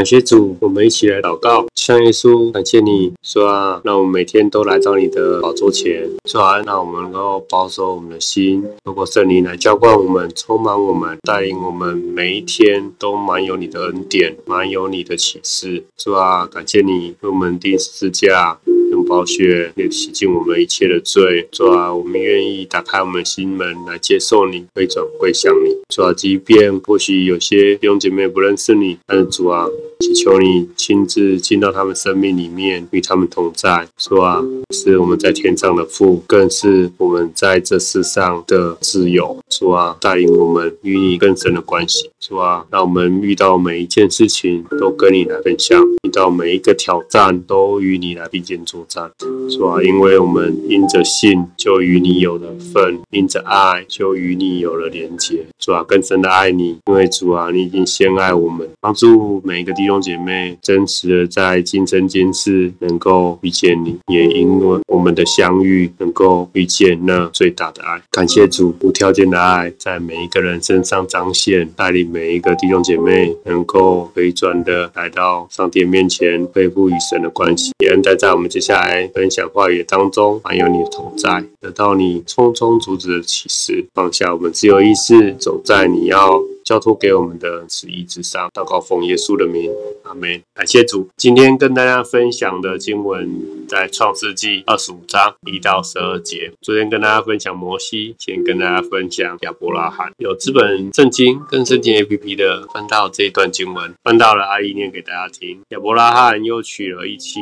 [0.00, 1.66] 感谢主，我们一起来祷告。
[1.74, 15.84] 向耶稣，感谢你说啊，让我们每天都来到你的宝座前，说啊，让我们能够保守我们的心，透过圣灵来浇灌我们，充满我们，带领我们每一天都满有你的恩典，满有你的启示。
[15.98, 18.58] 说啊，感谢你为我们钉十字架。
[18.90, 25.76] 用宝血也洗净我们一切的罪，主啊，我们愿意打开我们的心门来接受你，回转归向你。
[25.88, 29.68] 主啊，即便或许有些弟兄姐妹不认识你，但是主啊。
[30.00, 33.86] 祈求你亲自进到他们生命里面，与他们同在。
[33.98, 39.36] 说啊，是我们在天上的父，更是我们在这世上的挚友。
[39.50, 42.10] 说啊，带领我们与你更深的关系。
[42.18, 49.10] 说啊，让我们遇到每一件事情都跟你来分享，遇到每一个挑战都与你来并肩作战。
[49.50, 55.44] 说啊，因为我们因着信就与你有了份，因着爱就与你有了连结。
[55.58, 68.00] 主啊，更深的爱你，因为主啊，你已经先爱我们，帮助每一个弟兄弟兄姐妹真实的在今生今世能够遇见你，也因为我们的相遇能够遇见那最大的爱。
[68.12, 77.72] 感谢主无条件的爱在每一个人身上彰显，带领每一个弟兄姐妹能够回转的来到上帝面前，恢复与神的关系。
[77.84, 86.40] 也在在我们接下来分享话语当中，还有你的同在，得到你充充足足的启示，放下我们自由意识，走在你要。
[86.70, 89.72] 交托给我们的旨意之上，祷告奉耶稣的名，
[90.04, 90.40] 阿门。
[90.54, 96.52] 感谢主，今天跟大家分享的经文在创世纪二十五章一到十二节。
[96.60, 100.12] 昨天跟大家分享摩西，今天跟大家分享亚伯拉罕。
[100.18, 105.60] 有资本圣经跟圣经 APP 的翻到这一段经文，翻到了阿姨念给大家听。
[105.70, 107.40] 亚伯拉罕又娶了一妻，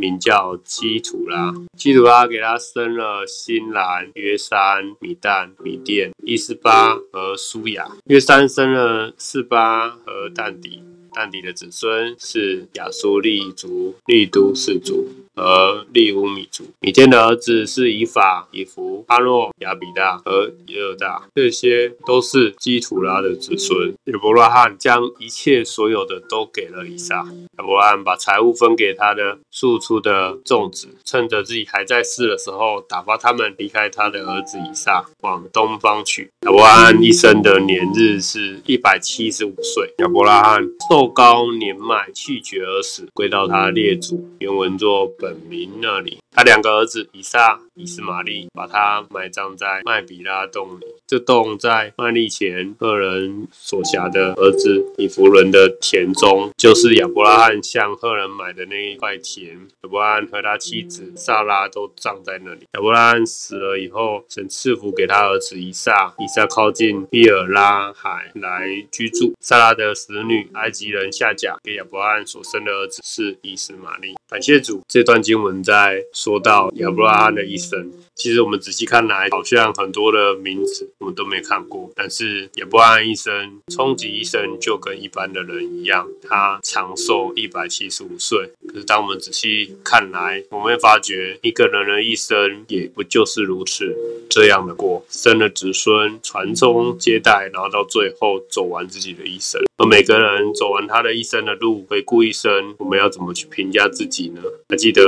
[0.00, 1.52] 名叫基土拉。
[1.76, 7.86] 基土拉给他生了新兰、约三、米旦、米甸、伊斯巴和苏雅。
[8.06, 8.70] 约三生。
[8.70, 10.80] 了四巴和但底，
[11.12, 15.08] 但底的子孙是亚苏利族、利都氏族。
[15.40, 23.94] 和利乌米族，米甸的儿子是以法、以弗、阿诺、亚比大和耶尔大，这些都是基土拉的子孙。
[24.04, 27.26] 亚伯拉罕将一切所有的都给了以撒。
[27.58, 36.30] 亚伯拉罕把财物分给他的庶出的众子，趁着自己还在世的时候，打发他们离开他的儿子以撒，往东方去。
[36.42, 39.94] 亚伯拉罕一生的年日是一百七十五岁。
[39.98, 44.28] 亚伯拉罕寿高年迈，气绝而死，归到他的列祖。
[44.38, 45.29] 原文作本。
[45.30, 50.86] 本名那里，他两个儿子以撒、以斯玛利把他埋葬在麦比拉洞里。
[51.06, 59.68] 这洞在麦利前赫人所辖的儿子以弗伦的田中，就是亚伯拉罕向赫人买的那一块田。
[59.82, 62.60] 亚伯拉罕和他妻子撒拉都葬在那里。
[62.74, 66.14] 亚伯拉罕死了以后，神赐福给他儿子以撒。
[66.18, 69.34] 以撒靠近比尔拉海来居住。
[69.40, 74.14] 撒拉的使女埃及人夏甲给亚伯拉罕所生的儿子是以斯玛利。
[74.28, 77.90] 感谢主，这段经文在说到亚伯拉罕的一生。
[78.14, 81.90] 其实我们仔细看来，好像很多的名字我们都没看过。
[81.96, 88.52] 但是亚伯拉罕一生，终极一生就跟一般的人一样，他长寿一百七十五岁。
[88.68, 93.96] 可是当我们仔细看来，我们会发觉一个人的一生也不就是如此
[94.28, 99.58] 这样的过，生了子孙，传宗接代，然后到最后走完自己的一生。
[99.78, 104.42] 而每个人走完他的一生的路，回顾一生，我们要怎么去评价自己呢？
[104.68, 105.02] 还记得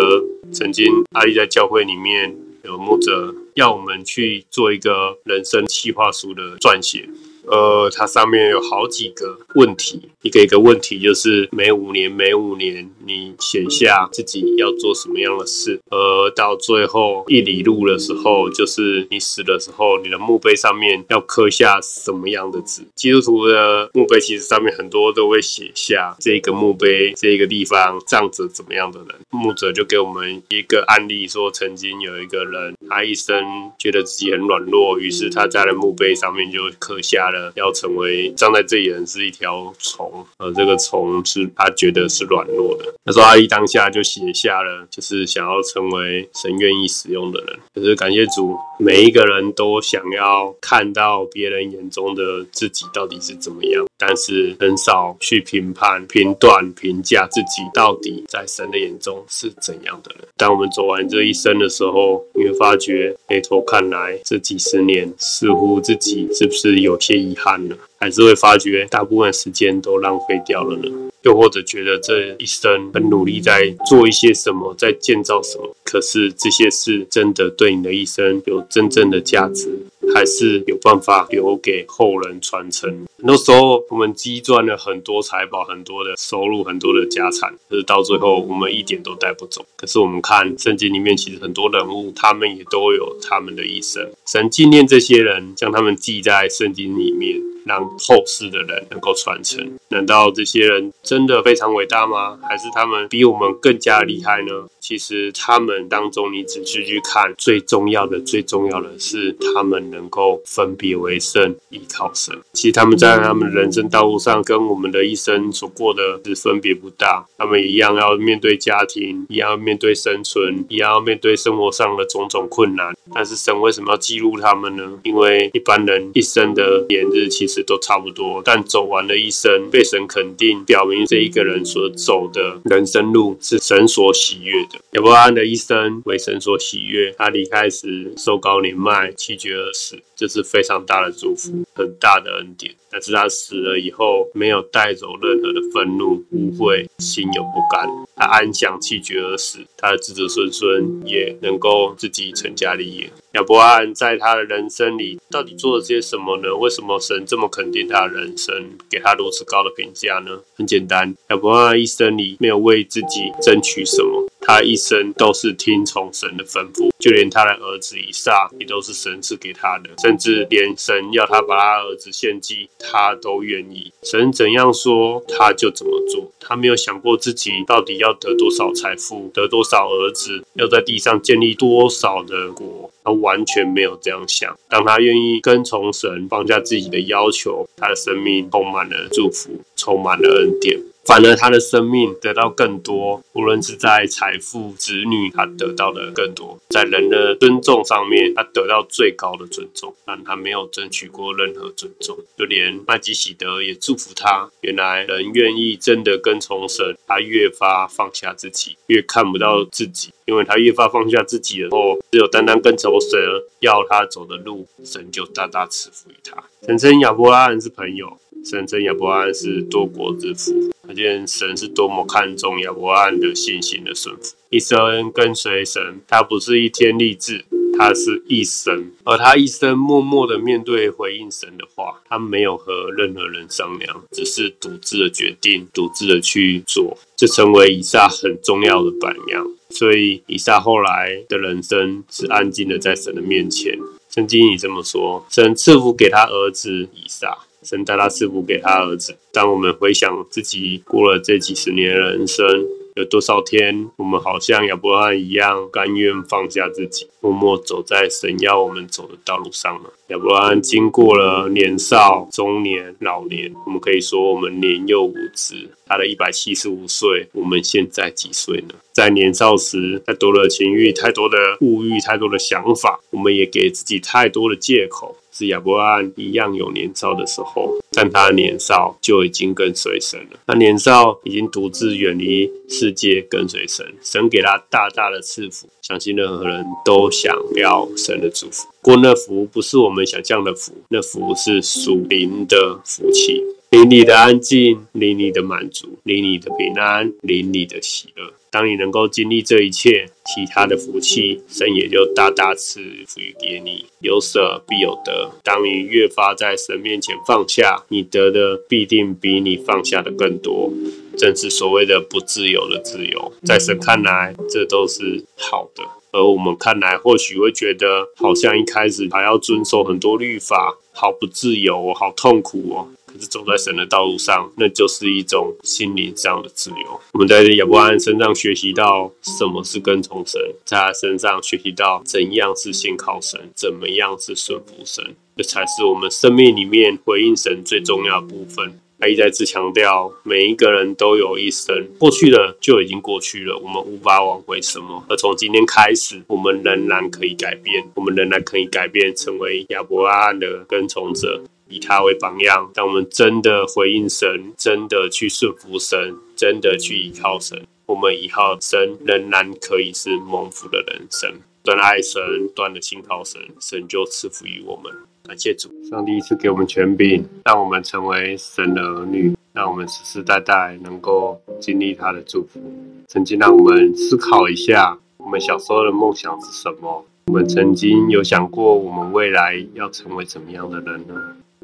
[0.53, 2.53] 曾经阿丽在教会里面。
[2.65, 7.09] 有牧者要我们去做一个人生计划书的撰写。
[7.47, 22.85] 呃，它上面有好几个问题，一个一个问题就是每五年每五年你写下自己要做什么样的事，而到最后一里路的时候，就是你死的时候，你的墓碑上面要刻下什么样的字？
[22.95, 29.09] 基督徒的墓碑其实上面很多都会写下这个墓碑这个地方葬着怎么样的人。
[29.31, 33.45] 牧者就给我们一个案例，说曾经有一个人，他一生
[33.79, 37.32] 觉得自己很软弱，于是他在了墓碑上面就刻下。
[37.55, 42.93] 要成为站在这里人是一条虫，而这个虫是他觉得是软弱的。
[43.05, 47.59] 他说阿姨当下就写下了，就是想要成为神愿意使用的人。
[47.75, 60.27] 就是感谢主，每一个人都想要看到别人眼中的自己到底是怎么样，但是很少去评判、评断、评价自己到底在神的眼中是怎样的人。
[60.37, 70.91] 当我们走完这一生的时候，你会发觉回头看来，这几十年似乎自己是不是有些遗憾了，还是会发觉大部分时间都浪费掉了呢？
[71.23, 79.69] 又或者觉得这一生很努力在做一些什么，在建造什么，可是这些事真的对你的一生有真正的价值
[80.15, 83.07] 还是有办法留给后人传承。
[83.19, 89.65] 很多时候，我们积赚了很多财宝、很多的收入、很多的家产，可是到最后，我们一点都带不走。
[89.77, 94.11] 可是我们看圣经里面，其实很多人物，他们也都有他们的一生。
[94.27, 97.41] 神纪念这些人，将他们记在圣经里面。
[97.65, 102.39] 让后世的人能够传承，难道这些人真的非常伟大吗？
[102.43, 104.67] 还是他们比我们更加厉害呢？
[104.83, 112.37] 其实他们当中，你仔细去看，最重要的、最重要的是，他们能够分别为圣，依靠神。
[112.53, 117.25] 其实他们在他们人生道路上，跟我们的一生所过的是分别不大。
[117.39, 122.93] 他们一样要面对家庭，一样要面对生存，一样要面对生活上的种种困难。
[123.15, 124.99] 但是神为什么要记录他们呢？
[125.05, 134.85] 因为一般人一生的年日其实都差不多，但走完了一生，被神肯定，表明这一个人所走的人生路是神所喜悦的。
[134.93, 142.75] 亚伯拉罕的一生为神所喜悦，他离开时寿高年迈，气绝而死，这是非常大的祝福，很大的恩典。
[142.91, 153.11] 但是他死了以后，没有带走任何的愤怒、污秽，心有不甘，他安详气绝而死，他的子子孙孙也能够自己成家立业。
[153.33, 156.55] 亚伯拉罕在他的人生里到底做了些什么呢？
[156.55, 158.55] 为什么神这么肯定他的人生，
[158.91, 160.41] 给他如此高的评价呢？
[160.55, 164.29] 很简单，亚伯拉罕一生里没有为自己争取什么。
[164.43, 173.93] 他一生都是听从神的吩咐，就连他的儿子以撒也都是神赐给他的，甚至连神要他把他儿子献祭，他都愿意。
[174.03, 176.31] 神怎样说，他就怎么做。
[176.41, 184.59] 他没有想过自己到底要得多少财富，得多少儿子，要在地上建立多少的国，他完全没有这样想。
[184.69, 190.81] 当他愿意跟从神，放下自己的要求，他的生命充满了祝福，充满了恩典。
[191.05, 202.17] 反而他的生命得到更多，无论是在财富、子女，他得到的更多；在人的尊重上面，他得到最高的尊重，但他没有争取过任何尊重。
[202.39, 204.49] 就连麦基喜德也祝福他。
[204.61, 213.19] 原来人愿意真的跟从神，他越发放下自己，越看不到自己，因为他越发放下自己的时候，只有单单跟从神
[213.59, 216.43] 要他走的路，神就大大赐福于他。
[216.65, 220.71] 神称亚伯拉罕是朋友，神称亚伯拉罕是多国之父。
[220.87, 227.45] 可见神是多么看重亚伯拉罕的信心的顺服，一生跟随神，他不是一天立志，
[227.79, 239.47] 他是一生，而他一生默默的面对回应神的话，他没有和任何人商量，只是独自的决定，独自的去做，这成为以撒很重要的榜样。
[239.71, 243.79] 所以以撒后来的人生是安静的在神的面前。
[244.11, 247.39] 圣经里这么说，神赐福给他儿子以撒。
[247.63, 249.17] 神带他赐福给他儿子。
[249.33, 252.47] 当我们回想自己过了这几十年的人生，
[252.95, 259.89] 有多少天我们好像亚伯拉罕一样，甘愿放下自己，默默走在神要我们走的道路上呢？
[260.09, 265.71] 亚伯拉罕经过了年少、中年、老年，我们可以说我们年幼无知。
[265.87, 268.75] 他的一百七十五岁，我们现在几岁呢？
[268.93, 275.17] 在年少时，太多的情欲，太多的物欲，太多的想法，我们也给自己太多的借口。
[275.33, 280.39] 是亚伯拉罕一样有年少的时候，但他年少就已经跟随神了。
[280.47, 283.85] 他年少已经独自远离世界，跟随神。
[284.03, 288.69] 神给他大大的赐福，相信任何人都想要神的祝福。
[288.83, 293.41] 不过那福不是我们想象的福，那福是属灵的福气，
[293.73, 298.35] 灵里的安静，灵里的满足，灵里的平安，灵里的喜乐。
[298.51, 303.87] 当你能够经历这一切，其他的福气，神也就大大赐福于给你。
[304.01, 305.31] 有舍必有得。
[305.43, 310.71] 当你越发在神面前放下，你得的必定比你放下的更多。
[311.17, 315.83] 正是所谓的不自由的自由，在神看来，这都是好的。
[316.13, 322.89] 而我们看来，或许会觉得，好像一开始还要遵守很多律法，好不自由，好痛苦哦。
[323.13, 327.01] 可是走在神的道路上，那就是一种心灵上的自由。
[327.13, 338.79] 我们在亚伯拉罕身上学习到什么是跟从神，在他身上学习到怎样是信靠神，怎么样是顺服神，这才是我们生命里面回应神最重要的部分。
[338.99, 345.05] 他一再次强调，每一个人都有一生，过去的就已经过去了，我们无法挽回什么。
[345.09, 351.43] 而从今天开始，我们仍然可以改变，我们仍然可以改变，成为亚伯拉罕的跟从者。
[351.73, 361.33] 以他为榜样，当我们真的回应神，真的去顺服神，真的去依靠神，我们以后神仍然可以是蒙福的人生。
[361.63, 362.21] 断了爱神，
[362.55, 364.93] 断了信靠神，神就赐福于我们。
[365.25, 372.61] 感谢主，上帝赐给我们权柄，让我们成为神的儿女，让我们世世代代能够经历他的祝福。
[373.09, 377.07] 曾经让我们思考一下，我们小时候的梦想是什么？
[377.27, 381.15] 我们曾经有想过，我们未来要成为怎么样的人呢？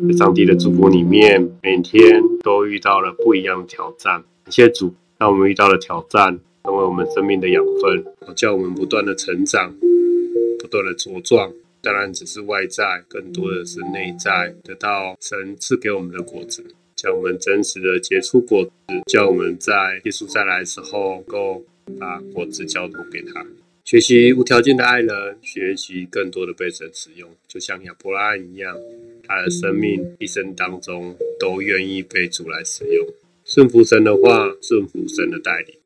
[0.07, 4.23] 在上帝的祝福里面，每天都遇到了不一样的挑战。
[4.45, 8.05] 感谢主，让我们遇到了挑战，成为我们生命的养分，
[8.37, 9.75] 叫我们不断的成长，
[10.61, 11.53] 不断的茁壮。
[11.81, 16.65] 当然，只是外在，更多的是内在，得到神赐给我们的果子，
[16.95, 18.71] 叫我们真实的结出果子，
[19.07, 21.65] 叫我们在耶稣再来的时候，能够
[21.99, 23.45] 把果子交托给他。
[23.85, 28.77] 学习无条件的爱人，学习更多的被神使用，就像亚伯拉罕一样，
[29.29, 33.07] 他的生命一生当中都愿意被主来使用，
[33.45, 35.77] 顺服神的话，顺服神的带领。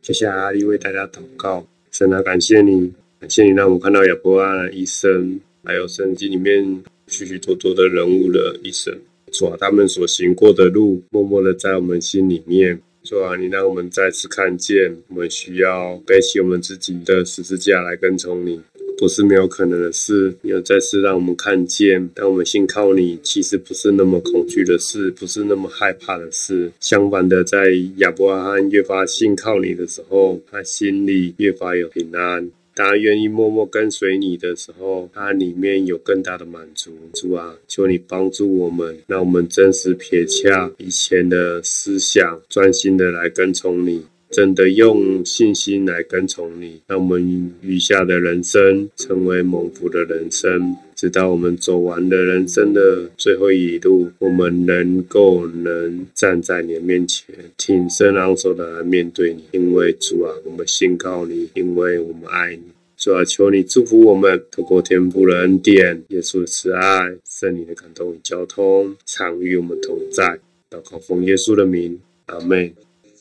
[0.00, 8.96] 接下来阿力为大家祷告，神啊，感谢你，感谢你让我们看到亚伯拉罕的一生，还有圣经里面许许多多的人物的一生，
[9.32, 12.80] 主啊，他们所行过的路，默默的在我们心里面。
[13.02, 18.60] 主啊，你让我们再次看见，我们需要背起我们自己的十字架来跟从你，
[19.00, 20.36] 不是没有可能的事。
[20.42, 26.70] 你要再次让我们看见，当我们信靠你，其实不是那么恐惧的事，不是那么害怕的事。
[26.80, 32.50] 相反的，在亚伯拉罕越发信靠你的时候，他心里越发有平安。
[32.74, 36.92] 当他愿意默默跟随你的时候，他里面有更大的满足。
[37.14, 44.04] 主啊，求你帮助我们，让我们真实撇下以前的思想，专心的来跟从你。
[44.30, 59.42] 真的用信心来跟从你，让我们余下的人生成为蒙福的人生，直到我们走完了人生的最后一路，我们能够能站在你的面前，挺身昂首的来面对你。
[59.50, 62.62] 因为主啊，我们信靠你，因为我们爱你。
[62.96, 70.38] 主啊，求你祝福我们，透过天父的恩典、耶稣的慈爱、圣灵的感动与交通，常与我们同在。
[70.70, 72.72] 祷告奉耶稣的名，阿门。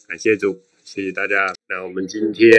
[0.08, 0.56] 感谢主。
[0.90, 1.54] 谢谢大家。
[1.68, 2.50] 那我们今天，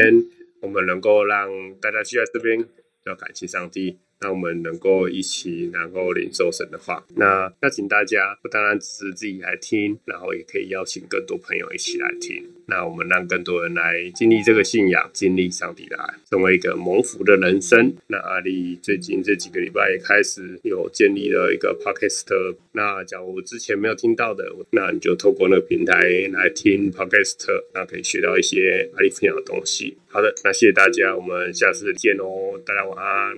[0.61, 2.65] 我们能够让大家聚在这边，
[3.05, 3.99] 要感谢上帝。
[4.21, 7.03] 让我们能够一起，能够领受神的话。
[7.17, 12.45] 那邀请大家，不单单只是自己来听，然后也可以邀请更多朋友一起来听。
[12.67, 17.93] 那我们让更多人来经历这个信仰，经历上帝的爱，成为一个蒙福的人生。
[18.07, 22.55] 那阿力最近这几个礼拜也开始有建立了一个 podcast。
[22.73, 25.95] 那假如之前没有听到的，那你就透过那个平台
[26.33, 29.97] 来听 podcast，那可以学到一些阿力分享的东西。
[30.09, 33.37] 好的，那谢谢大家，我们下次见哦，大家晚安。